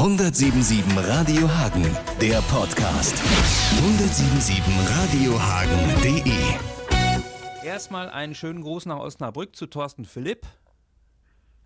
177 0.00 0.96
Radio 0.96 1.46
Hagen, 1.46 1.84
der 2.22 2.40
Podcast. 2.48 3.20
177 3.84 4.64
Radiohagen.de 4.96 6.32
Erstmal 7.68 8.08
einen 8.08 8.34
schönen 8.34 8.62
Gruß 8.62 8.86
nach 8.86 8.98
Osnabrück 8.98 9.54
zu 9.54 9.66
Thorsten 9.66 10.06
Philipp. 10.06 10.46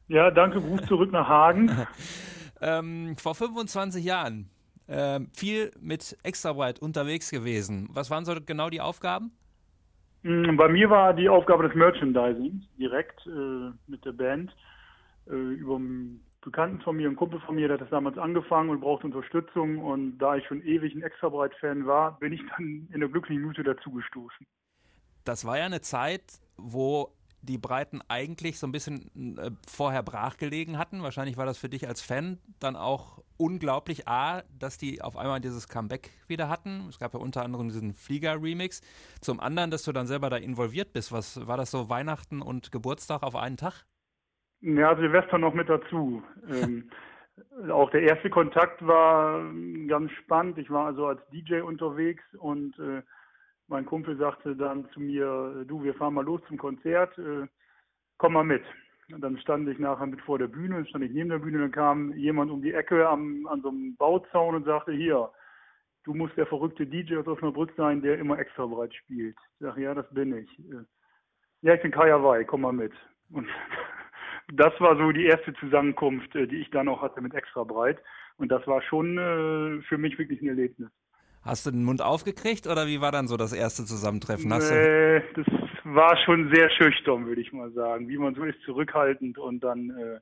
Ja, 0.08 0.32
danke, 0.32 0.60
Gruß 0.60 0.84
zurück 0.86 1.12
nach 1.12 1.28
Hagen. 1.28 1.86
ähm, 2.60 3.14
vor 3.18 3.36
25 3.36 4.04
Jahren 4.04 4.50
ähm, 4.88 5.28
viel 5.32 5.70
mit 5.80 6.18
Extrabreit 6.24 6.80
unterwegs 6.80 7.30
gewesen. 7.30 7.88
Was 7.92 8.10
waren 8.10 8.24
so 8.24 8.34
genau 8.44 8.68
die 8.68 8.80
Aufgaben? 8.80 9.30
Mm, 10.24 10.56
bei 10.56 10.66
mir 10.68 10.90
war 10.90 11.14
die 11.14 11.28
Aufgabe 11.28 11.68
des 11.68 11.76
Merchandising 11.76 12.64
direkt 12.80 13.24
äh, 13.28 13.70
mit 13.86 14.04
der 14.04 14.12
Band. 14.12 14.52
Äh, 15.30 15.34
über 15.34 15.78
Bekannten 16.44 16.80
von 16.82 16.96
mir, 16.96 17.08
ein 17.08 17.16
Kumpel 17.16 17.40
von 17.40 17.54
mir, 17.54 17.68
der 17.68 17.74
hat 17.74 17.82
das 17.82 17.90
damals 17.90 18.18
angefangen 18.18 18.70
und 18.70 18.80
brauchte 18.80 19.06
Unterstützung. 19.06 19.78
Und 19.78 20.18
da 20.18 20.36
ich 20.36 20.46
schon 20.46 20.62
ewig 20.62 20.94
ein 20.94 21.02
Extrabreit-Fan 21.02 21.86
war, 21.86 22.18
bin 22.18 22.32
ich 22.32 22.42
dann 22.56 22.88
in 22.92 23.00
der 23.00 23.08
glücklichen 23.08 23.42
Minute 23.42 23.62
dazugestoßen. 23.62 24.46
Das 25.24 25.44
war 25.46 25.58
ja 25.58 25.64
eine 25.64 25.80
Zeit, 25.80 26.22
wo 26.56 27.14
die 27.44 27.58
Breiten 27.58 28.00
eigentlich 28.08 28.58
so 28.58 28.66
ein 28.66 28.72
bisschen 28.72 29.38
äh, 29.38 29.50
vorher 29.68 30.02
brachgelegen 30.02 30.78
hatten. 30.78 31.02
Wahrscheinlich 31.02 31.36
war 31.36 31.46
das 31.46 31.58
für 31.58 31.68
dich 31.68 31.86
als 31.86 32.00
Fan 32.00 32.38
dann 32.58 32.76
auch 32.76 33.22
unglaublich, 33.36 34.08
A, 34.08 34.42
dass 34.58 34.78
die 34.78 35.02
auf 35.02 35.16
einmal 35.16 35.40
dieses 35.40 35.68
Comeback 35.68 36.10
wieder 36.26 36.48
hatten. 36.48 36.86
Es 36.88 36.98
gab 36.98 37.14
ja 37.14 37.20
unter 37.20 37.42
anderem 37.42 37.68
diesen 37.68 37.94
Flieger-Remix. 37.94 38.80
Zum 39.20 39.40
anderen, 39.40 39.70
dass 39.70 39.82
du 39.82 39.92
dann 39.92 40.06
selber 40.06 40.30
da 40.30 40.36
involviert 40.36 40.92
bist. 40.92 41.12
Was 41.12 41.46
war 41.46 41.56
das 41.56 41.70
so 41.70 41.88
Weihnachten 41.88 42.40
und 42.40 42.72
Geburtstag 42.72 43.22
auf 43.22 43.36
einen 43.36 43.56
Tag? 43.56 43.84
Ja, 44.66 44.96
Silvester 44.96 45.36
noch 45.36 45.52
mit 45.52 45.68
dazu. 45.68 46.22
ähm, 46.48 46.88
auch 47.70 47.90
der 47.90 48.00
erste 48.00 48.30
Kontakt 48.30 48.84
war 48.86 49.44
ganz 49.86 50.10
spannend. 50.12 50.56
Ich 50.56 50.70
war 50.70 50.86
also 50.86 51.06
als 51.06 51.20
DJ 51.28 51.60
unterwegs 51.60 52.24
und 52.38 52.78
äh, 52.78 53.02
mein 53.68 53.84
Kumpel 53.84 54.16
sagte 54.16 54.56
dann 54.56 54.88
zu 54.90 55.00
mir, 55.00 55.64
du, 55.66 55.82
wir 55.82 55.94
fahren 55.94 56.14
mal 56.14 56.24
los 56.24 56.40
zum 56.48 56.56
Konzert, 56.56 57.16
äh, 57.18 57.46
komm 58.16 58.32
mal 58.32 58.44
mit. 58.44 58.64
Und 59.12 59.20
dann 59.20 59.36
stand 59.36 59.68
ich 59.68 59.78
nachher 59.78 60.06
mit 60.06 60.22
vor 60.22 60.38
der 60.38 60.48
Bühne, 60.48 60.86
stand 60.86 61.04
ich 61.04 61.12
neben 61.12 61.28
der 61.28 61.40
Bühne, 61.40 61.58
dann 61.58 61.72
kam 61.72 62.14
jemand 62.14 62.50
um 62.50 62.62
die 62.62 62.72
Ecke 62.72 63.06
am, 63.06 63.46
an 63.46 63.60
so 63.60 63.68
einem 63.68 63.94
Bauzaun 63.96 64.54
und 64.54 64.64
sagte, 64.64 64.92
hier, 64.92 65.30
du 66.04 66.14
musst 66.14 66.38
der 66.38 66.46
verrückte 66.46 66.86
DJ 66.86 67.16
aus 67.18 67.26
Osnabrück 67.26 67.74
sein, 67.76 68.00
der 68.00 68.18
immer 68.18 68.38
extra 68.38 68.64
breit 68.64 68.94
spielt. 68.94 69.36
Ich 69.36 69.60
sage, 69.60 69.82
ja, 69.82 69.92
das 69.92 70.08
bin 70.14 70.34
ich. 70.34 70.58
Äh, 70.58 70.84
ja, 71.60 71.74
ich 71.74 71.82
bin 71.82 71.90
Kaya 71.90 72.22
Wei, 72.22 72.44
komm 72.44 72.62
mal 72.62 72.72
mit. 72.72 72.94
Und 73.30 73.46
das 74.52 74.72
war 74.80 74.96
so 74.96 75.12
die 75.12 75.26
erste 75.26 75.54
Zusammenkunft, 75.54 76.34
äh, 76.36 76.46
die 76.46 76.56
ich 76.56 76.70
dann 76.70 76.88
auch 76.88 77.02
hatte 77.02 77.20
mit 77.20 77.34
extra 77.34 77.64
breit. 77.64 77.98
Und 78.36 78.50
das 78.50 78.66
war 78.66 78.82
schon 78.82 79.16
äh, 79.16 79.82
für 79.82 79.98
mich 79.98 80.18
wirklich 80.18 80.42
ein 80.42 80.48
Erlebnis. 80.48 80.90
Hast 81.42 81.66
du 81.66 81.70
den 81.70 81.84
Mund 81.84 82.00
aufgekriegt 82.00 82.66
oder 82.66 82.86
wie 82.86 83.00
war 83.00 83.12
dann 83.12 83.28
so 83.28 83.36
das 83.36 83.52
erste 83.52 83.84
Zusammentreffen? 83.84 84.52
Hast 84.52 84.70
nee, 84.70 85.20
das 85.34 85.46
war 85.84 86.16
schon 86.24 86.50
sehr 86.54 86.70
schüchtern, 86.70 87.26
würde 87.26 87.42
ich 87.42 87.52
mal 87.52 87.70
sagen. 87.72 88.08
Wie 88.08 88.16
man 88.16 88.34
so 88.34 88.44
ist, 88.44 88.60
zurückhaltend 88.62 89.38
und 89.38 89.62
dann 89.62 89.90
äh, 89.90 90.20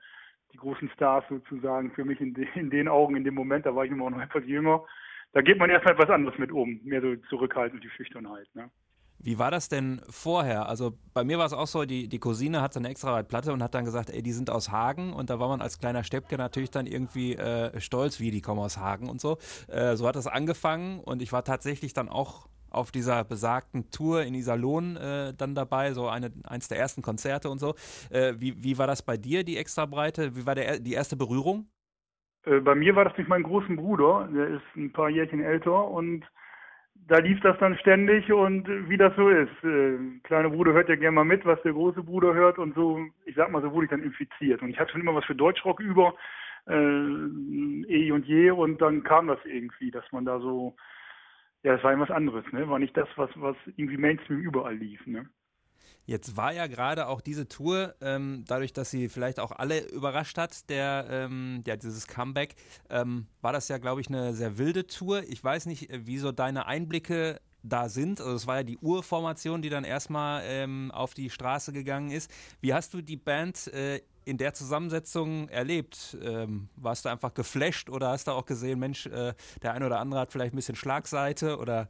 die 0.52 0.58
großen 0.58 0.90
Stars 0.90 1.24
sozusagen 1.28 1.92
für 1.92 2.04
mich 2.04 2.20
in, 2.20 2.34
de 2.34 2.46
in, 2.54 2.70
den 2.70 2.88
Augen 2.88 3.16
in 3.16 3.24
dem 3.24 3.34
Moment, 3.34 3.66
da 3.66 3.74
war 3.74 3.84
ich 3.84 3.92
immer 3.92 4.10
noch 4.10 4.20
etwas 4.22 4.44
jünger, 4.46 4.84
da 5.32 5.40
geht 5.40 5.58
man 5.58 5.70
erstmal 5.70 5.94
etwas 5.94 6.10
anderes 6.10 6.38
mit 6.38 6.52
um, 6.52 6.80
mehr 6.82 7.00
so 7.00 7.16
zurückhaltend, 7.28 7.82
die 7.82 7.90
Schüchternheit. 7.90 8.48
Ne? 8.54 8.70
Wie 9.22 9.38
war 9.38 9.50
das 9.50 9.68
denn 9.68 10.00
vorher? 10.10 10.68
Also 10.68 10.98
bei 11.14 11.22
mir 11.22 11.38
war 11.38 11.46
es 11.46 11.52
auch 11.52 11.68
so, 11.68 11.84
die, 11.84 12.08
die 12.08 12.18
Cousine 12.18 12.60
hat 12.60 12.74
so 12.74 12.80
eine 12.80 12.88
extra 12.88 13.22
Platte 13.22 13.52
und 13.52 13.62
hat 13.62 13.74
dann 13.74 13.84
gesagt, 13.84 14.10
ey, 14.10 14.22
die 14.22 14.32
sind 14.32 14.50
aus 14.50 14.70
Hagen 14.70 15.12
und 15.12 15.30
da 15.30 15.38
war 15.38 15.48
man 15.48 15.60
als 15.60 15.78
kleiner 15.78 16.02
Steppke 16.02 16.36
natürlich 16.36 16.70
dann 16.70 16.86
irgendwie 16.86 17.34
äh, 17.34 17.80
stolz, 17.80 18.18
wie 18.18 18.32
die 18.32 18.40
kommen 18.40 18.60
aus 18.60 18.78
Hagen 18.78 19.08
und 19.08 19.20
so. 19.20 19.38
Äh, 19.68 19.94
so 19.94 20.08
hat 20.08 20.16
das 20.16 20.26
angefangen 20.26 20.98
und 20.98 21.22
ich 21.22 21.32
war 21.32 21.44
tatsächlich 21.44 21.92
dann 21.92 22.08
auch 22.08 22.48
auf 22.70 22.90
dieser 22.90 23.22
besagten 23.22 23.90
Tour 23.90 24.24
in 24.24 24.34
Iserlohn 24.34 24.96
äh, 24.96 25.34
dann 25.34 25.54
dabei, 25.54 25.92
so 25.92 26.08
eine, 26.08 26.32
eins 26.44 26.68
der 26.68 26.78
ersten 26.78 27.02
Konzerte 27.02 27.48
und 27.48 27.58
so. 27.58 27.74
Äh, 28.10 28.34
wie, 28.38 28.62
wie 28.62 28.78
war 28.78 28.86
das 28.86 29.02
bei 29.02 29.16
dir, 29.16 29.44
die 29.44 29.56
Extrabreite? 29.56 30.34
Wie 30.34 30.46
war 30.46 30.54
der, 30.54 30.80
die 30.80 30.94
erste 30.94 31.16
Berührung? 31.16 31.68
Äh, 32.44 32.60
bei 32.60 32.74
mir 32.74 32.96
war 32.96 33.04
das 33.04 33.14
durch 33.14 33.28
meinen 33.28 33.44
großen 33.44 33.76
Bruder, 33.76 34.28
der 34.34 34.48
ist 34.48 34.64
ein 34.74 34.92
paar 34.92 35.10
Jährchen 35.10 35.40
älter 35.40 35.88
und 35.88 36.24
da 37.08 37.18
lief 37.18 37.40
das 37.40 37.58
dann 37.58 37.76
ständig 37.78 38.32
und 38.32 38.68
wie 38.88 38.96
das 38.96 39.14
so 39.16 39.28
ist. 39.28 39.64
Äh, 39.64 39.98
kleiner 40.22 40.50
Bruder 40.50 40.72
hört 40.72 40.88
ja 40.88 40.96
gerne 40.96 41.16
mal 41.16 41.24
mit, 41.24 41.44
was 41.44 41.60
der 41.62 41.72
große 41.72 42.02
Bruder 42.02 42.34
hört 42.34 42.58
und 42.58 42.74
so, 42.74 43.00
ich 43.24 43.34
sag 43.34 43.50
mal, 43.50 43.62
so 43.62 43.72
wurde 43.72 43.86
ich 43.86 43.90
dann 43.90 44.02
infiziert. 44.02 44.62
Und 44.62 44.70
ich 44.70 44.78
hatte 44.78 44.92
schon 44.92 45.00
immer 45.00 45.14
was 45.14 45.24
für 45.24 45.34
Deutschrock 45.34 45.80
über, 45.80 46.14
äh, 46.66 46.74
eh 46.74 48.12
und 48.12 48.26
je, 48.26 48.50
und 48.50 48.80
dann 48.80 49.02
kam 49.02 49.26
das 49.26 49.38
irgendwie, 49.44 49.90
dass 49.90 50.10
man 50.12 50.24
da 50.24 50.38
so, 50.38 50.76
ja, 51.62 51.74
das 51.74 51.82
war 51.82 51.92
irgendwas 51.92 52.14
anderes, 52.14 52.44
ne? 52.52 52.68
War 52.68 52.78
nicht 52.78 52.96
das, 52.96 53.08
was, 53.16 53.30
was 53.36 53.56
irgendwie 53.76 53.96
Mainstream 53.96 54.40
überall 54.40 54.74
lief, 54.74 55.04
ne? 55.06 55.26
Jetzt 56.04 56.36
war 56.36 56.52
ja 56.52 56.66
gerade 56.66 57.06
auch 57.06 57.20
diese 57.20 57.48
Tour, 57.48 57.94
ähm, 58.00 58.44
dadurch, 58.46 58.72
dass 58.72 58.90
sie 58.90 59.08
vielleicht 59.08 59.38
auch 59.38 59.52
alle 59.52 59.86
überrascht 59.90 60.36
hat, 60.36 60.68
der, 60.68 61.06
ähm, 61.08 61.62
ja, 61.66 61.76
dieses 61.76 62.08
Comeback, 62.08 62.56
ähm, 62.90 63.26
war 63.40 63.52
das 63.52 63.68
ja, 63.68 63.78
glaube 63.78 64.00
ich, 64.00 64.08
eine 64.08 64.34
sehr 64.34 64.58
wilde 64.58 64.86
Tour. 64.86 65.22
Ich 65.28 65.42
weiß 65.42 65.66
nicht, 65.66 65.90
äh, 65.90 66.06
wie 66.06 66.18
so 66.18 66.32
deine 66.32 66.66
Einblicke 66.66 67.40
da 67.62 67.88
sind. 67.88 68.20
Also 68.20 68.34
es 68.34 68.46
war 68.46 68.56
ja 68.56 68.62
die 68.62 68.78
Urformation, 68.78 69.62
die 69.62 69.70
dann 69.70 69.84
erstmal 69.84 70.42
ähm, 70.46 70.90
auf 70.90 71.14
die 71.14 71.30
Straße 71.30 71.72
gegangen 71.72 72.10
ist. 72.10 72.30
Wie 72.60 72.74
hast 72.74 72.92
du 72.94 73.00
die 73.00 73.16
Band 73.16 73.68
äh, 73.68 74.00
in 74.24 74.38
der 74.38 74.54
Zusammensetzung 74.54 75.48
erlebt? 75.48 76.16
Ähm, 76.22 76.68
warst 76.76 77.04
du 77.04 77.08
einfach 77.08 77.34
geflasht 77.34 77.88
oder 77.90 78.08
hast 78.08 78.26
du 78.26 78.32
auch 78.32 78.46
gesehen, 78.46 78.78
Mensch, 78.78 79.06
äh, 79.06 79.34
der 79.62 79.72
eine 79.72 79.86
oder 79.86 80.00
andere 80.00 80.20
hat 80.20 80.32
vielleicht 80.32 80.52
ein 80.52 80.56
bisschen 80.56 80.76
Schlagseite 80.76 81.58
oder 81.58 81.88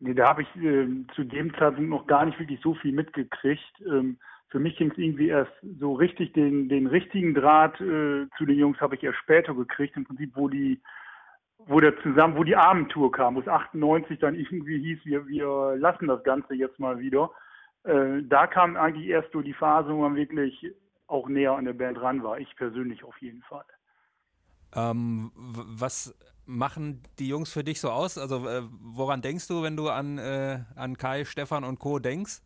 Nee, 0.00 0.14
da 0.14 0.28
habe 0.28 0.42
ich 0.42 0.56
äh, 0.56 0.88
zu 1.14 1.24
dem 1.24 1.54
Zeitpunkt 1.54 1.90
noch 1.90 2.06
gar 2.06 2.24
nicht 2.24 2.38
wirklich 2.38 2.60
so 2.62 2.74
viel 2.74 2.92
mitgekriegt. 2.92 3.82
Ähm, 3.86 4.18
für 4.48 4.58
mich 4.58 4.76
ging 4.76 4.90
es 4.90 4.98
irgendwie 4.98 5.28
erst 5.28 5.52
so 5.78 5.92
richtig, 5.92 6.32
den, 6.32 6.70
den 6.70 6.86
richtigen 6.86 7.34
Draht 7.34 7.78
äh, 7.80 8.26
zu 8.36 8.46
den 8.46 8.58
Jungs 8.58 8.80
habe 8.80 8.96
ich 8.96 9.04
erst 9.04 9.18
später 9.18 9.54
gekriegt, 9.54 9.96
im 9.96 10.04
Prinzip, 10.04 10.32
wo 10.34 10.48
die, 10.48 10.80
wo 11.58 11.80
der 11.80 12.00
zusammen, 12.00 12.36
wo 12.36 12.44
die 12.44 12.56
Abendtour 12.56 13.12
kam, 13.12 13.36
wo 13.36 13.40
es 13.40 13.48
98 13.48 14.18
dann 14.18 14.34
irgendwie 14.34 14.78
hieß, 14.78 15.04
wir, 15.04 15.28
wir 15.28 15.76
lassen 15.76 16.08
das 16.08 16.24
Ganze 16.24 16.54
jetzt 16.54 16.78
mal 16.78 16.98
wieder. 16.98 17.30
Äh, 17.84 18.22
da 18.22 18.46
kam 18.46 18.76
eigentlich 18.76 19.06
erst 19.06 19.30
so 19.32 19.42
die 19.42 19.52
Phase, 19.52 19.94
wo 19.94 20.00
man 20.00 20.16
wirklich 20.16 20.66
auch 21.08 21.28
näher 21.28 21.52
an 21.52 21.66
der 21.66 21.74
Band 21.74 22.00
ran 22.00 22.22
war. 22.22 22.38
Ich 22.38 22.56
persönlich 22.56 23.04
auf 23.04 23.18
jeden 23.20 23.42
Fall. 23.42 23.64
Ähm, 24.74 25.32
was 25.34 26.14
machen 26.46 27.02
die 27.18 27.28
Jungs 27.28 27.52
für 27.52 27.64
dich 27.64 27.80
so 27.80 27.90
aus? 27.90 28.18
Also 28.18 28.48
äh, 28.48 28.62
woran 28.80 29.22
denkst 29.22 29.48
du, 29.48 29.62
wenn 29.62 29.76
du 29.76 29.88
an, 29.88 30.18
äh, 30.18 30.60
an 30.76 30.96
Kai, 30.96 31.24
Stefan 31.24 31.64
und 31.64 31.78
Co. 31.78 31.98
denkst? 31.98 32.42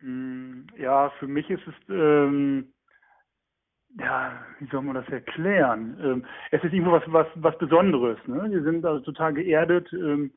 Mm, 0.00 0.66
ja, 0.76 1.10
für 1.18 1.26
mich 1.26 1.48
ist 1.50 1.66
es, 1.66 1.74
ähm, 1.88 2.72
ja, 3.98 4.32
wie 4.60 4.68
soll 4.70 4.82
man 4.82 4.94
das 4.94 5.08
erklären? 5.08 5.98
Ähm, 6.02 6.24
es 6.50 6.62
ist 6.62 6.72
irgendwo 6.72 6.92
was, 6.92 7.02
was, 7.06 7.26
was 7.36 7.58
Besonderes. 7.58 8.18
Ne? 8.26 8.46
Wir 8.50 8.62
sind 8.62 8.84
also 8.84 9.00
total 9.04 9.34
geerdet. 9.34 9.92
Ähm, 9.92 10.32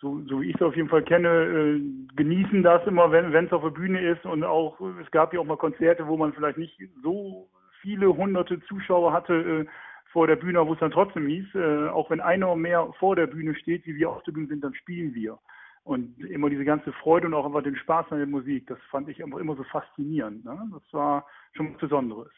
so, 0.00 0.22
so 0.28 0.40
wie 0.40 0.48
ich 0.48 0.54
es 0.54 0.62
auf 0.62 0.76
jeden 0.76 0.88
Fall 0.88 1.02
kenne, 1.02 1.28
äh, 1.28 2.14
genießen 2.16 2.62
das 2.62 2.86
immer, 2.86 3.10
wenn 3.12 3.34
es 3.34 3.52
auf 3.52 3.62
der 3.62 3.70
Bühne 3.70 4.00
ist. 4.00 4.24
Und 4.24 4.44
auch, 4.44 4.80
es 5.02 5.10
gab 5.10 5.34
ja 5.34 5.40
auch 5.40 5.44
mal 5.44 5.58
Konzerte, 5.58 6.06
wo 6.06 6.16
man 6.16 6.32
vielleicht 6.32 6.56
nicht 6.56 6.78
so 7.02 7.50
viele 7.80 8.14
hunderte 8.16 8.60
Zuschauer 8.62 9.12
hatte. 9.12 9.66
Äh, 9.66 9.66
vor 10.12 10.26
der 10.26 10.36
Bühne, 10.36 10.66
wo 10.66 10.72
es 10.72 10.80
dann 10.80 10.90
trotzdem 10.90 11.26
hieß, 11.26 11.54
äh, 11.54 11.88
auch 11.88 12.10
wenn 12.10 12.20
einer 12.20 12.54
mehr 12.56 12.92
vor 12.98 13.16
der 13.16 13.26
Bühne 13.26 13.54
steht, 13.54 13.86
wie 13.86 13.96
wir 13.96 14.10
auf 14.10 14.22
der 14.24 14.32
Bühne 14.32 14.48
sind, 14.48 14.62
dann 14.62 14.74
spielen 14.74 15.14
wir. 15.14 15.38
Und 15.84 16.18
immer 16.24 16.50
diese 16.50 16.64
ganze 16.64 16.92
Freude 16.92 17.26
und 17.26 17.34
auch 17.34 17.46
einfach 17.46 17.62
den 17.62 17.76
Spaß 17.76 18.06
an 18.10 18.18
der 18.18 18.26
Musik, 18.26 18.66
das 18.66 18.78
fand 18.90 19.08
ich 19.08 19.20
immer, 19.20 19.40
immer 19.40 19.56
so 19.56 19.64
faszinierend. 19.64 20.44
Ne? 20.44 20.70
Das 20.72 20.82
war 20.92 21.26
schon 21.52 21.72
was 21.72 21.80
Besonderes. 21.80 22.30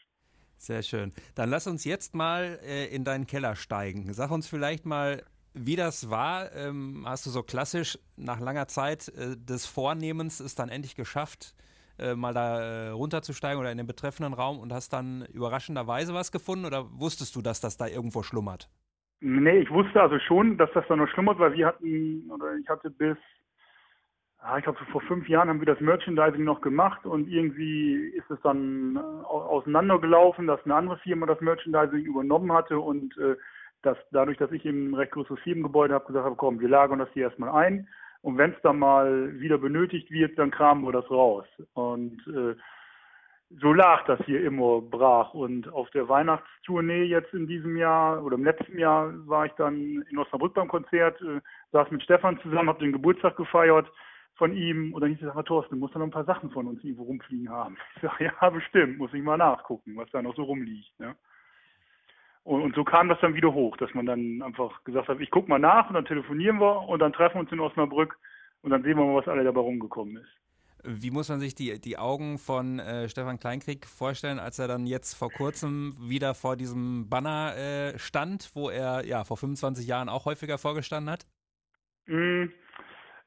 Sehr 0.57 0.81
schön. 0.81 1.11
Dann 1.35 1.49
lass 1.49 1.67
uns 1.67 1.83
jetzt 1.83 2.15
mal 2.15 2.59
äh, 2.63 2.85
in 2.95 3.03
deinen 3.03 3.27
Keller 3.27 3.55
steigen. 3.55 4.13
Sag 4.13 4.31
uns 4.31 4.47
vielleicht 4.47 4.85
mal, 4.85 5.23
wie 5.53 5.75
das 5.75 6.09
war. 6.09 6.53
Ähm, 6.53 7.03
hast 7.05 7.25
du 7.25 7.31
so 7.31 7.43
klassisch 7.43 7.99
nach 8.15 8.39
langer 8.39 8.67
Zeit 8.67 9.09
äh, 9.09 9.35
des 9.35 9.65
Vornehmens 9.65 10.39
es 10.39 10.55
dann 10.55 10.69
endlich 10.69 10.95
geschafft, 10.95 11.53
äh, 11.99 12.15
mal 12.15 12.33
da 12.33 12.59
äh, 12.59 12.89
runterzusteigen 12.89 13.59
oder 13.59 13.71
in 13.71 13.77
den 13.77 13.87
betreffenden 13.87 14.33
Raum 14.33 14.59
und 14.59 14.73
hast 14.73 14.93
dann 14.93 15.25
überraschenderweise 15.33 16.13
was 16.13 16.31
gefunden 16.31 16.65
oder 16.65 16.85
wusstest 16.91 17.35
du, 17.35 17.41
dass 17.41 17.61
das 17.61 17.77
da 17.77 17.87
irgendwo 17.87 18.23
schlummert? 18.23 18.69
Nee, 19.21 19.59
ich 19.59 19.71
wusste 19.71 20.01
also 20.01 20.19
schon, 20.19 20.57
dass 20.57 20.69
das 20.73 20.85
da 20.89 20.95
noch 20.95 21.07
schlummert, 21.07 21.39
weil 21.39 21.53
wir 21.53 21.67
hatten, 21.67 22.29
oder 22.29 22.55
ich 22.55 22.67
hatte 22.67 22.89
bis, 22.89 23.15
ah, 24.39 24.57
ich 24.57 24.65
glaube 24.65 24.79
vor 24.91 25.01
fünf 25.01 25.29
Jahren 25.29 25.47
haben 25.47 25.61
wir 25.61 25.65
das 25.65 25.79
Merchandising 25.79 26.43
noch 26.43 26.59
gemacht 26.59 27.05
und 27.05 27.29
irgendwie 27.29 27.93
ist 28.17 28.29
es 28.29 28.41
dann 28.41 28.97
äh, 28.97 28.99
auseinandergelaufen, 28.99 30.47
dass 30.47 30.63
eine 30.65 30.75
andere 30.75 30.97
Firma 30.97 31.25
das 31.25 31.39
Merchandising 31.39 32.01
übernommen 32.01 32.51
hatte 32.51 32.79
und 32.79 33.17
äh, 33.17 33.37
dass 33.81 33.97
dadurch, 34.11 34.37
dass 34.37 34.51
ich 34.51 34.65
eben 34.65 34.91
ein 34.91 34.95
recht 34.95 35.11
großes 35.11 35.39
Firmengebäude 35.39 35.93
habe, 35.93 36.05
gesagt 36.05 36.25
habe, 36.25 36.35
komm, 36.35 36.59
wir 36.59 36.69
lagern 36.69 36.99
das 36.99 37.09
hier 37.13 37.23
erstmal 37.23 37.49
ein 37.49 37.87
und 38.23 38.37
wenn 38.37 38.51
es 38.51 38.61
dann 38.61 38.79
mal 38.79 39.37
wieder 39.41 39.57
benötigt 39.57 40.09
wird, 40.09 40.39
dann 40.39 40.49
kramen 40.49 40.85
wir 40.85 40.93
das 40.93 41.11
raus. 41.11 41.45
Und 41.73 42.25
äh, 42.27 42.55
so 43.61 43.73
lag 43.73 44.05
das 44.05 44.17
hier 44.25 44.41
immer 44.45 44.81
brach. 44.81 45.33
Und 45.33 45.67
auf 45.67 45.89
der 45.91 46.07
Weihnachtstournee 46.07 47.03
jetzt 47.03 47.33
in 47.33 47.47
diesem 47.47 47.75
Jahr 47.75 48.23
oder 48.23 48.35
im 48.37 48.45
letzten 48.45 48.79
Jahr 48.79 49.11
war 49.27 49.45
ich 49.45 49.51
dann 49.53 50.05
in 50.09 50.17
Osnabrück 50.17 50.53
beim 50.53 50.69
Konzert, 50.69 51.21
äh, 51.21 51.41
saß 51.73 51.91
mit 51.91 52.01
Stefan 52.01 52.39
zusammen, 52.39 52.69
habe 52.69 52.79
den 52.79 52.93
Geburtstag 52.93 53.35
gefeiert 53.35 53.91
von 54.35 54.55
ihm 54.55 54.93
und 54.93 55.01
dann 55.01 55.11
hieß 55.11 55.27
es, 55.27 55.33
Herr 55.33 55.43
Thorsten, 55.43 55.75
du 55.75 55.79
musst 55.81 55.93
da 55.93 55.99
noch 55.99 56.07
ein 56.07 56.11
paar 56.11 56.23
Sachen 56.23 56.49
von 56.49 56.65
uns 56.67 56.81
irgendwo 56.81 57.03
rumfliegen 57.03 57.49
haben. 57.49 57.75
Ich 57.97 58.03
sage, 58.03 58.31
ja, 58.41 58.49
bestimmt, 58.49 58.99
muss 58.99 59.13
ich 59.13 59.21
mal 59.21 59.37
nachgucken, 59.37 59.97
was 59.97 60.09
da 60.11 60.21
noch 60.21 60.35
so 60.37 60.43
rumliegt. 60.43 60.97
Ne? 60.97 61.13
Und, 62.43 62.75
so 62.75 62.83
kam 62.83 63.07
das 63.07 63.19
dann 63.21 63.35
wieder 63.35 63.53
hoch, 63.53 63.77
dass 63.77 63.93
man 63.93 64.05
dann 64.05 64.41
einfach 64.41 64.83
gesagt 64.83 65.07
hat, 65.07 65.19
ich 65.21 65.31
gucke 65.31 65.49
mal 65.49 65.59
nach 65.59 65.87
und 65.87 65.95
dann 65.95 66.05
telefonieren 66.05 66.59
wir 66.59 66.89
und 66.89 66.99
dann 66.99 67.13
treffen 67.13 67.35
wir 67.35 67.41
uns 67.41 67.51
in 67.51 67.61
Osnabrück 67.61 68.17
und 68.61 68.71
dann 68.71 68.83
sehen 68.83 68.97
wir 68.97 69.05
mal, 69.05 69.15
was 69.15 69.27
alle 69.29 69.45
dabei 69.45 69.61
rumgekommen 69.61 70.17
ist. 70.17 70.29
Wie 70.85 71.11
muss 71.11 71.29
man 71.29 71.39
sich 71.39 71.55
die, 71.55 71.79
die 71.79 71.97
Augen 71.97 72.37
von 72.37 72.79
äh, 72.79 73.07
Stefan 73.07 73.39
Kleinkrieg 73.39 73.85
vorstellen, 73.85 74.39
als 74.39 74.59
er 74.59 74.67
dann 74.67 74.85
jetzt 74.85 75.13
vor 75.13 75.29
kurzem 75.31 75.95
wieder 76.01 76.33
vor 76.33 76.57
diesem 76.57 77.09
Banner 77.09 77.55
äh, 77.55 77.97
stand, 77.97 78.51
wo 78.53 78.69
er 78.69 79.05
ja 79.05 79.23
vor 79.23 79.37
25 79.37 79.87
Jahren 79.87 80.09
auch 80.09 80.25
häufiger 80.25 80.57
vorgestanden 80.57 81.09
hat? 81.09 81.25
Mm, 82.07 82.47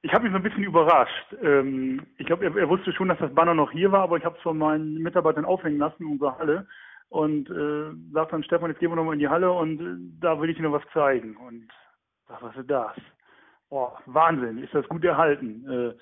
ich 0.02 0.12
habe 0.12 0.26
ihn 0.26 0.32
so 0.32 0.36
ein 0.36 0.42
bisschen 0.42 0.64
überrascht. 0.64 1.34
Ähm, 1.42 2.04
ich 2.18 2.26
glaube, 2.26 2.44
er, 2.44 2.54
er, 2.54 2.68
wusste 2.68 2.92
schon, 2.92 3.08
dass 3.08 3.18
das 3.18 3.34
Banner 3.34 3.54
noch 3.54 3.72
hier 3.72 3.90
war, 3.90 4.02
aber 4.02 4.18
ich 4.18 4.24
habe 4.26 4.36
es 4.36 4.42
von 4.42 4.58
meinen 4.58 5.02
Mitarbeitern 5.02 5.46
aufhängen 5.46 5.78
lassen 5.78 6.02
in 6.02 6.12
unserer 6.12 6.38
Halle 6.38 6.68
und 7.08 7.50
äh, 7.50 8.12
sagt 8.12 8.32
dann 8.32 8.44
Stefan, 8.44 8.70
jetzt 8.70 8.80
gehen 8.80 8.90
wir 8.90 8.96
nochmal 8.96 9.14
in 9.14 9.20
die 9.20 9.28
Halle 9.28 9.52
und 9.52 9.80
äh, 9.80 9.96
da 10.20 10.40
will 10.40 10.50
ich 10.50 10.56
dir 10.56 10.62
noch 10.62 10.72
was 10.72 10.92
zeigen. 10.92 11.36
Und 11.36 11.68
sag, 12.28 12.42
was 12.42 12.56
ist 12.56 12.70
das? 12.70 12.96
Boah, 13.68 14.00
Wahnsinn, 14.06 14.58
ist 14.58 14.74
das 14.74 14.88
gut 14.88 15.04
erhalten. 15.04 15.68
Äh, 15.68 15.94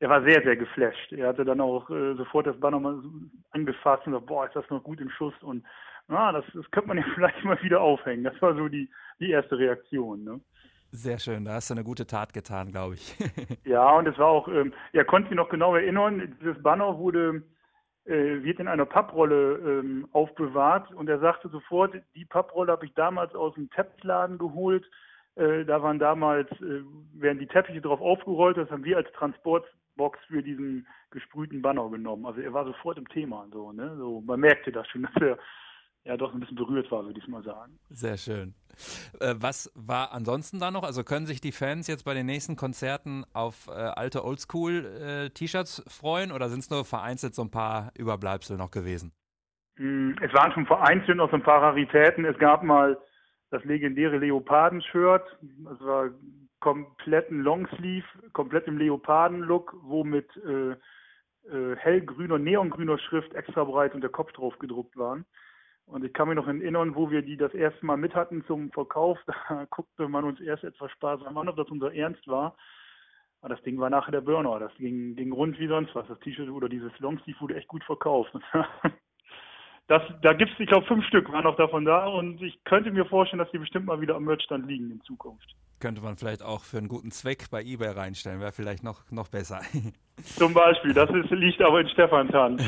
er 0.00 0.08
war 0.08 0.22
sehr, 0.22 0.42
sehr 0.42 0.56
geflasht. 0.56 1.12
Er 1.12 1.28
hatte 1.28 1.44
dann 1.44 1.60
auch 1.60 1.90
äh, 1.90 2.14
sofort 2.14 2.46
das 2.46 2.58
Banner 2.58 2.80
mal 2.80 3.02
angefasst 3.50 4.06
und 4.06 4.12
gesagt, 4.12 4.26
boah, 4.26 4.46
ist 4.46 4.56
das 4.56 4.68
noch 4.70 4.82
gut 4.82 5.00
im 5.00 5.10
Schuss 5.10 5.34
und 5.42 5.64
na, 6.08 6.32
das, 6.32 6.44
das 6.54 6.68
könnte 6.72 6.88
man 6.88 6.98
ja 6.98 7.04
vielleicht 7.14 7.44
mal 7.44 7.62
wieder 7.62 7.80
aufhängen. 7.80 8.24
Das 8.24 8.40
war 8.42 8.54
so 8.54 8.68
die, 8.68 8.90
die 9.20 9.30
erste 9.30 9.56
Reaktion. 9.58 10.24
Ne? 10.24 10.40
Sehr 10.92 11.18
schön, 11.18 11.44
da 11.44 11.54
hast 11.54 11.70
du 11.70 11.74
eine 11.74 11.84
gute 11.84 12.06
Tat 12.06 12.32
getan, 12.32 12.72
glaube 12.72 12.94
ich. 12.94 13.16
ja, 13.64 13.88
und 13.92 14.08
es 14.08 14.18
war 14.18 14.26
auch, 14.26 14.48
ähm, 14.48 14.72
er 14.92 15.04
konnte 15.04 15.28
sich 15.28 15.36
noch 15.36 15.48
genau 15.48 15.76
erinnern, 15.76 16.36
dieses 16.40 16.60
Banner 16.62 16.98
wurde, 16.98 17.42
wird 18.04 18.58
in 18.58 18.66
einer 18.66 18.86
Papprolle 18.86 19.58
ähm, 19.58 20.08
aufbewahrt 20.12 20.90
und 20.92 21.08
er 21.08 21.18
sagte 21.18 21.48
sofort, 21.48 21.94
die 22.14 22.24
Papprolle 22.24 22.72
habe 22.72 22.86
ich 22.86 22.94
damals 22.94 23.34
aus 23.34 23.54
dem 23.54 23.70
Teppichladen 23.70 24.38
geholt. 24.38 24.90
Äh, 25.36 25.64
da 25.64 25.82
waren 25.82 25.98
damals, 25.98 26.50
äh, 26.60 26.82
werden 27.12 27.38
die 27.38 27.46
Teppiche 27.46 27.80
drauf 27.80 28.00
aufgerollt, 28.00 28.56
das 28.56 28.70
haben 28.70 28.84
wir 28.84 28.96
als 28.96 29.12
Transport, 29.12 29.66
Box 29.96 30.18
für 30.28 30.42
diesen 30.42 30.86
gesprühten 31.10 31.60
Banner 31.60 31.90
genommen. 31.90 32.24
Also 32.24 32.40
er 32.40 32.54
war 32.54 32.64
sofort 32.64 32.96
im 32.96 33.08
Thema. 33.08 33.46
So, 33.52 33.72
ne? 33.72 33.96
so, 33.98 34.22
man 34.22 34.40
merkte 34.40 34.72
das 34.72 34.88
schon, 34.88 35.02
dass 35.02 35.22
er 35.22 35.38
ja 36.04 36.16
doch 36.16 36.32
ein 36.32 36.40
bisschen 36.40 36.56
berührt 36.56 36.90
war, 36.90 37.04
würde 37.04 37.20
ich 37.20 37.28
mal 37.28 37.42
sagen. 37.42 37.78
Sehr 37.90 38.16
schön. 38.16 38.54
Äh, 39.20 39.34
was 39.38 39.70
war 39.74 40.12
ansonsten 40.12 40.58
da 40.58 40.70
noch? 40.70 40.82
Also 40.82 41.04
können 41.04 41.26
sich 41.26 41.40
die 41.40 41.52
Fans 41.52 41.86
jetzt 41.86 42.04
bei 42.04 42.14
den 42.14 42.26
nächsten 42.26 42.56
Konzerten 42.56 43.24
auf 43.32 43.68
äh, 43.68 43.72
alte 43.72 44.24
Oldschool-T-Shirts 44.24 45.80
äh, 45.80 45.90
freuen 45.90 46.32
oder 46.32 46.48
sind 46.48 46.60
es 46.60 46.70
nur 46.70 46.84
vereinzelt 46.84 47.34
so 47.34 47.42
ein 47.42 47.50
paar 47.50 47.92
Überbleibsel 47.98 48.56
noch 48.56 48.70
gewesen? 48.70 49.12
Mm, 49.76 50.12
es 50.22 50.32
waren 50.32 50.52
schon 50.52 50.66
vereinzelt 50.66 51.18
noch 51.18 51.30
so 51.30 51.36
ein 51.36 51.42
paar 51.42 51.62
Raritäten. 51.62 52.24
Es 52.24 52.38
gab 52.38 52.62
mal 52.62 52.98
das 53.50 53.64
legendäre 53.64 54.18
Leoparden-Shirt. 54.18 55.24
Das 55.64 55.80
war 55.80 56.10
kompletten 56.60 57.40
Longsleeve, 57.40 58.06
komplett 58.32 58.66
im 58.66 58.78
Leoparden-Look, 58.78 59.76
wo 59.82 60.04
mit 60.04 60.28
äh, 60.36 60.76
hellgrüner, 61.76 62.38
neongrüner 62.38 62.98
Schrift 62.98 63.32
extra 63.34 63.64
breit 63.64 63.94
und 63.94 64.02
der 64.02 64.10
Kopf 64.10 64.30
drauf 64.32 64.58
gedruckt 64.58 64.96
waren. 64.96 65.24
Und 65.90 66.04
ich 66.04 66.12
kann 66.12 66.28
mich 66.28 66.36
noch 66.36 66.46
erinnern, 66.46 66.94
wo 66.94 67.10
wir 67.10 67.22
die 67.22 67.36
das 67.36 67.52
erste 67.52 67.84
Mal 67.84 67.96
mit 67.96 68.14
hatten 68.14 68.44
zum 68.46 68.70
Verkauf, 68.70 69.18
da 69.48 69.66
guckte 69.70 70.08
man 70.08 70.24
uns 70.24 70.40
erst 70.40 70.64
etwas 70.64 70.90
sparsam 70.92 71.36
an, 71.36 71.48
ob 71.48 71.56
das 71.56 71.68
unser 71.68 71.92
Ernst 71.92 72.26
war. 72.28 72.56
Aber 73.40 73.54
das 73.54 73.62
Ding 73.64 73.78
war 73.80 73.90
nachher 73.90 74.12
der 74.12 74.20
Burner. 74.20 74.58
Das 74.58 74.74
ging, 74.76 75.16
ging 75.16 75.32
rund 75.32 75.58
wie 75.58 75.66
sonst 75.66 75.94
was. 75.94 76.06
Das 76.06 76.20
T-Shirt 76.20 76.50
oder 76.50 76.68
dieses 76.68 76.96
Longsleeve 76.98 77.40
wurde 77.40 77.56
echt 77.56 77.68
gut 77.68 77.84
verkauft. 77.84 78.32
Das, 79.90 80.02
da 80.22 80.32
gibt 80.34 80.52
es, 80.52 80.60
ich 80.60 80.68
glaube, 80.68 80.86
fünf 80.86 81.04
Stück 81.06 81.32
waren 81.32 81.42
noch 81.42 81.56
davon 81.56 81.84
da 81.84 82.06
und 82.06 82.40
ich 82.42 82.62
könnte 82.62 82.92
mir 82.92 83.04
vorstellen, 83.06 83.40
dass 83.40 83.50
die 83.50 83.58
bestimmt 83.58 83.86
mal 83.86 84.00
wieder 84.00 84.14
am 84.14 84.22
Merchstand 84.22 84.68
liegen 84.68 84.88
in 84.88 85.00
Zukunft. 85.00 85.56
Könnte 85.80 86.00
man 86.00 86.16
vielleicht 86.16 86.44
auch 86.44 86.62
für 86.62 86.78
einen 86.78 86.86
guten 86.86 87.10
Zweck 87.10 87.50
bei 87.50 87.60
eBay 87.60 87.88
reinstellen, 87.88 88.38
wäre 88.38 88.52
vielleicht 88.52 88.84
noch, 88.84 89.10
noch 89.10 89.26
besser. 89.26 89.62
Zum 90.22 90.54
Beispiel, 90.54 90.94
das 90.94 91.10
ist, 91.10 91.30
liegt 91.32 91.60
aber 91.60 91.80
in 91.80 91.88
Stefans 91.88 92.32
Hand. 92.32 92.62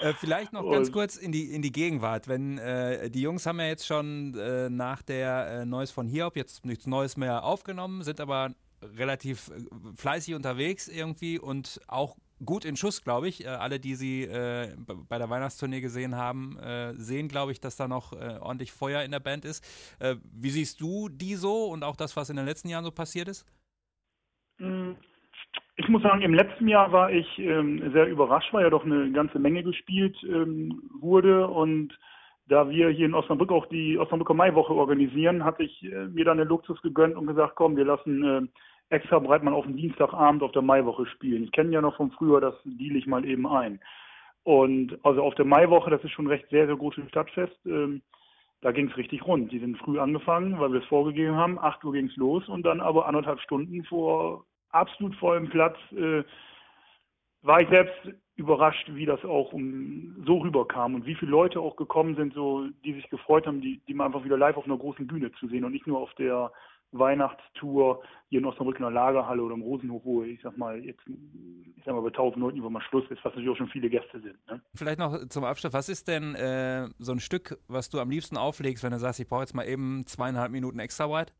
Äh, 0.00 0.12
vielleicht 0.14 0.52
noch 0.52 0.64
und. 0.64 0.72
ganz 0.72 0.92
kurz 0.92 1.16
in 1.16 1.32
die, 1.32 1.52
in 1.52 1.62
die 1.62 1.72
Gegenwart. 1.72 2.28
Wenn 2.28 2.58
äh, 2.58 3.10
die 3.10 3.22
Jungs 3.22 3.46
haben 3.46 3.60
ja 3.60 3.66
jetzt 3.66 3.86
schon 3.86 4.34
äh, 4.38 4.68
nach 4.70 5.02
der 5.02 5.46
äh, 5.62 5.66
Neues 5.66 5.90
von 5.90 6.06
Hiob 6.06 6.36
jetzt 6.36 6.64
nichts 6.64 6.86
Neues 6.86 7.16
mehr 7.16 7.44
aufgenommen, 7.44 8.02
sind 8.02 8.20
aber 8.20 8.54
relativ 8.82 9.50
äh, 9.50 9.62
fleißig 9.96 10.34
unterwegs 10.34 10.88
irgendwie 10.88 11.38
und 11.38 11.80
auch 11.86 12.16
gut 12.44 12.64
in 12.64 12.76
Schuss, 12.76 13.02
glaube 13.02 13.28
ich. 13.28 13.44
Äh, 13.44 13.48
alle, 13.48 13.80
die 13.80 13.94
sie 13.94 14.22
äh, 14.24 14.74
bei 15.08 15.18
der 15.18 15.30
Weihnachtstournee 15.30 15.80
gesehen 15.80 16.16
haben, 16.16 16.58
äh, 16.58 16.94
sehen, 16.94 17.28
glaube 17.28 17.52
ich, 17.52 17.60
dass 17.60 17.76
da 17.76 17.88
noch 17.88 18.12
äh, 18.12 18.38
ordentlich 18.40 18.72
Feuer 18.72 19.02
in 19.02 19.10
der 19.10 19.20
Band 19.20 19.44
ist. 19.44 19.64
Äh, 19.98 20.16
wie 20.24 20.50
siehst 20.50 20.80
du 20.80 21.08
die 21.08 21.36
so 21.36 21.66
und 21.66 21.84
auch 21.84 21.96
das, 21.96 22.16
was 22.16 22.30
in 22.30 22.36
den 22.36 22.46
letzten 22.46 22.68
Jahren 22.68 22.84
so 22.84 22.90
passiert 22.90 23.28
ist? 23.28 23.44
Mm, 24.58 24.92
ich 25.80 25.88
muss 25.88 26.02
sagen, 26.02 26.20
im 26.20 26.34
letzten 26.34 26.68
Jahr 26.68 26.92
war 26.92 27.10
ich 27.10 27.38
ähm, 27.38 27.90
sehr 27.92 28.06
überrascht, 28.06 28.52
weil 28.52 28.64
ja 28.64 28.70
doch 28.70 28.84
eine 28.84 29.10
ganze 29.12 29.38
Menge 29.38 29.62
gespielt 29.62 30.16
ähm, 30.24 30.82
wurde 31.00 31.48
und 31.48 31.98
da 32.48 32.68
wir 32.68 32.90
hier 32.90 33.06
in 33.06 33.14
Osnabrück 33.14 33.50
auch 33.50 33.66
die 33.66 33.98
Osnabrücker 33.98 34.34
Maiwoche 34.34 34.74
organisieren, 34.74 35.44
hatte 35.44 35.62
ich 35.62 35.82
äh, 35.84 36.06
mir 36.08 36.24
dann 36.24 36.38
den 36.38 36.48
Luxus 36.48 36.82
gegönnt 36.82 37.16
und 37.16 37.26
gesagt, 37.26 37.54
komm, 37.56 37.76
wir 37.76 37.84
lassen 37.84 38.50
extra 38.90 39.18
breit 39.20 39.42
mal 39.42 39.54
auf 39.54 39.64
den 39.64 39.76
Dienstagabend 39.76 40.42
auf 40.42 40.52
der 40.52 40.62
Maiwoche 40.62 41.06
spielen. 41.06 41.44
Ich 41.44 41.52
kenne 41.52 41.72
ja 41.72 41.80
noch 41.80 41.96
von 41.96 42.10
früher, 42.10 42.40
das 42.40 42.54
deal 42.64 42.96
ich 42.96 43.06
mal 43.06 43.24
eben 43.24 43.46
ein. 43.46 43.80
Und 44.42 44.98
also 45.02 45.22
auf 45.22 45.34
der 45.36 45.44
Maiwoche, 45.44 45.90
das 45.90 46.02
ist 46.04 46.10
schon 46.10 46.26
recht 46.26 46.48
sehr, 46.50 46.66
sehr 46.66 46.76
großes 46.76 47.08
Stadtfest, 47.08 47.58
ähm, 47.66 48.02
da 48.62 48.72
ging 48.72 48.90
es 48.90 48.96
richtig 48.96 49.26
rund. 49.26 49.50
Die 49.52 49.58
sind 49.58 49.78
früh 49.78 49.98
angefangen, 49.98 50.60
weil 50.60 50.72
wir 50.72 50.80
es 50.80 50.86
vorgegeben 50.86 51.36
haben. 51.36 51.58
8 51.58 51.82
Uhr 51.84 51.92
ging 51.92 52.08
es 52.08 52.16
los 52.16 52.46
und 52.48 52.64
dann 52.64 52.80
aber 52.80 53.06
anderthalb 53.06 53.40
Stunden 53.40 53.84
vor 53.84 54.44
absolut 54.70 55.14
vollem 55.16 55.48
Platz 55.48 55.76
äh, 55.92 56.22
war 57.42 57.60
ich 57.60 57.68
selbst 57.68 57.96
überrascht, 58.36 58.88
wie 58.94 59.06
das 59.06 59.22
auch 59.24 59.52
um, 59.52 60.22
so 60.26 60.38
rüberkam 60.38 60.94
und 60.94 61.06
wie 61.06 61.14
viele 61.14 61.30
Leute 61.30 61.60
auch 61.60 61.76
gekommen 61.76 62.16
sind, 62.16 62.34
so 62.34 62.66
die 62.84 62.94
sich 62.94 63.08
gefreut 63.10 63.46
haben, 63.46 63.60
die, 63.60 63.80
die 63.86 63.94
mal 63.94 64.06
einfach 64.06 64.24
wieder 64.24 64.38
live 64.38 64.56
auf 64.56 64.64
einer 64.64 64.78
großen 64.78 65.06
Bühne 65.06 65.30
zu 65.32 65.48
sehen 65.48 65.64
und 65.64 65.72
nicht 65.72 65.86
nur 65.86 65.98
auf 65.98 66.12
der 66.14 66.50
Weihnachtstour 66.92 68.02
hier 68.28 68.40
in 68.40 68.46
Osnabrück 68.46 68.76
in 68.76 68.82
der 68.82 68.90
Lagerhalle 68.90 69.42
oder 69.42 69.54
im 69.54 69.62
Rosenhof, 69.62 70.02
wo 70.04 70.22
ich 70.22 70.40
sag 70.42 70.56
mal 70.56 70.82
jetzt, 70.84 71.02
ich 71.06 71.84
sag 71.84 71.94
mal 71.94 72.00
bei 72.00 72.08
1000 72.08 72.40
Leuten 72.40 72.58
über 72.58 72.70
mal 72.70 72.82
Schluss 72.82 73.04
ist, 73.10 73.24
was 73.24 73.32
natürlich 73.32 73.50
auch 73.50 73.56
schon 73.56 73.68
viele 73.68 73.88
Gäste 73.88 74.20
sind. 74.20 74.38
Ne? 74.48 74.60
Vielleicht 74.74 74.98
noch 74.98 75.28
zum 75.28 75.44
Abschluss, 75.44 75.72
was 75.72 75.88
ist 75.88 76.08
denn 76.08 76.34
äh, 76.34 76.88
so 76.98 77.12
ein 77.12 77.20
Stück, 77.20 77.58
was 77.68 77.90
du 77.90 78.00
am 78.00 78.10
liebsten 78.10 78.36
auflegst, 78.36 78.82
wenn 78.82 78.90
du 78.90 78.98
sagst, 78.98 79.20
ich 79.20 79.28
brauche 79.28 79.42
jetzt 79.42 79.54
mal 79.54 79.68
eben 79.68 80.04
zweieinhalb 80.06 80.50
Minuten 80.50 80.78
extra 80.78 81.08
weit? 81.10 81.32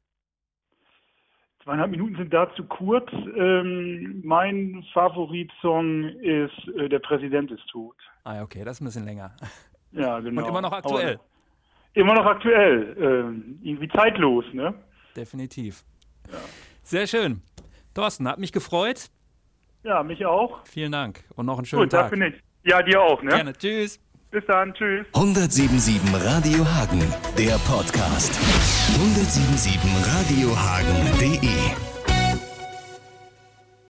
Zweieinhalb 1.64 1.90
Minuten 1.90 2.16
sind 2.16 2.32
da 2.32 2.52
zu 2.54 2.64
kurz. 2.64 3.10
Ähm, 3.36 4.22
mein 4.24 4.84
Favoritsong 4.94 6.04
ist 6.20 6.68
äh, 6.76 6.88
Der 6.88 6.98
Präsident 7.00 7.50
ist 7.50 7.66
tot. 7.68 7.96
Ah, 8.24 8.42
okay, 8.42 8.64
das 8.64 8.76
ist 8.76 8.80
ein 8.80 8.86
bisschen 8.86 9.04
länger. 9.04 9.34
Ja, 9.92 10.20
genau. 10.20 10.42
Und 10.42 10.48
immer 10.48 10.60
noch 10.60 10.70
aktuell. 10.70 11.14
Aber 11.14 11.24
immer 11.94 12.14
noch 12.14 12.24
aktuell. 12.24 12.96
Ähm, 12.96 13.58
irgendwie 13.60 13.88
zeitlos, 13.88 14.44
ne? 14.52 14.72
definitiv. 15.16 15.82
Ja. 16.30 16.38
Sehr 16.84 17.06
schön. 17.08 17.42
Thorsten, 17.94 18.28
hat 18.28 18.38
mich 18.38 18.52
gefreut. 18.52 19.10
Ja, 19.82 20.02
mich 20.02 20.24
auch. 20.24 20.64
Vielen 20.66 20.92
Dank 20.92 21.24
und 21.36 21.46
noch 21.46 21.56
einen 21.58 21.64
schönen 21.64 21.82
Gut, 21.82 21.92
Tag. 21.92 22.12
Gut, 22.12 22.22
ich. 22.22 22.40
Ja, 22.62 22.82
dir 22.82 23.02
auch, 23.02 23.22
ne? 23.22 23.30
Gerne. 23.30 23.52
Tschüss. 23.52 23.98
Bis 24.30 24.44
dann, 24.46 24.72
tschüss. 24.74 25.06
177 25.14 26.00
Radio 26.24 26.64
Hagen, 26.64 27.02
der 27.36 27.58
Podcast. 27.66 28.30
177 28.94 29.80
radiohagen.de 30.06 31.89